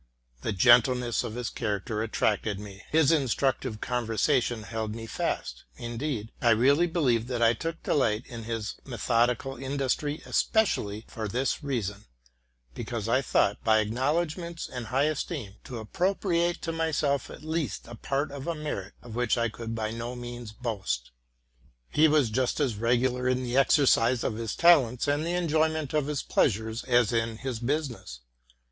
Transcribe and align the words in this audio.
The 0.41 0.51
gentleness 0.51 1.23
of 1.23 1.35
his 1.35 1.51
character 1.51 2.01
attracted 2.01 2.59
me, 2.59 2.81
his 2.89 3.11
instructive 3.11 3.81
conversation 3.81 4.63
held 4.63 4.95
me 4.95 5.05
fast; 5.05 5.63
indeed, 5.75 6.31
I 6.41 6.49
really 6.49 6.87
believe 6.87 7.27
that 7.27 7.43
I 7.43 7.53
took 7.53 7.83
delight 7.83 8.25
in 8.25 8.45
his 8.45 8.77
methodical 8.83 9.57
industry 9.57 10.23
especially 10.25 11.05
for 11.07 11.27
this 11.27 11.63
reason, 11.63 12.05
because 12.73 13.07
I 13.07 13.21
thought, 13.21 13.63
by 13.63 13.79
acknowle 13.85 14.25
dg 14.25 14.37
ments 14.37 14.67
and 14.67 14.87
high 14.87 15.03
esteem, 15.03 15.57
to 15.65 15.77
appropriate 15.77 16.63
to 16.63 16.71
my 16.71 16.89
self 16.89 17.29
at 17.29 17.43
least: 17.43 17.87
part 18.01 18.31
of 18.31 18.47
a 18.47 18.55
merit 18.55 18.93
of 19.03 19.13
which 19.13 19.37
I 19.37 19.49
could 19.49 19.75
by 19.75 19.91
no 19.91 20.15
means 20.15 20.51
boast. 20.51 21.11
He 21.91 22.07
was 22.07 22.31
just 22.31 22.59
as 22.59 22.75
regular 22.77 23.27
in 23.27 23.43
the 23.43 23.55
exercise 23.55 24.23
of 24.23 24.33
his 24.37 24.55
talents 24.55 25.07
and 25.07 25.23
the 25.23 25.35
enjoyment 25.35 25.93
of 25.93 26.07
his 26.07 26.23
pleasures 26.23 26.83
as 26.85 27.13
in 27.13 27.37
his 27.37 27.59
business. 27.59 28.21